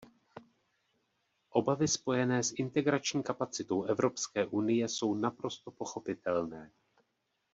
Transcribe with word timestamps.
Obavy 1.49 1.87
spojené 1.87 2.43
s 2.43 2.53
integrační 2.57 3.23
kapacitou 3.23 3.83
Evropské 3.83 4.45
unie 4.45 4.87
jsou 4.89 5.15
naprosto 5.15 5.71
pochopitelné. 5.71 6.71